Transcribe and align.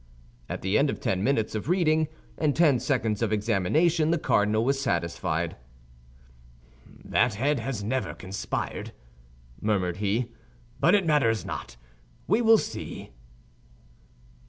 At 0.49 0.63
the 0.63 0.79
end 0.79 0.89
of 0.89 0.99
ten 0.99 1.23
minutes 1.23 1.53
of 1.53 1.69
reading 1.69 2.07
and 2.35 2.55
ten 2.55 2.79
seconds 2.79 3.21
of 3.21 3.31
examination, 3.31 4.09
the 4.09 4.17
cardinal 4.17 4.65
was 4.65 4.81
satisfied. 4.81 5.57
"That 7.05 7.35
head 7.35 7.59
has 7.59 7.83
never 7.83 8.15
conspired," 8.15 8.93
murmured 9.61 9.97
he, 9.97 10.31
"but 10.79 10.95
it 10.95 11.05
matters 11.05 11.45
not; 11.45 11.77
we 12.25 12.41
will 12.41 12.57
see." 12.57 13.11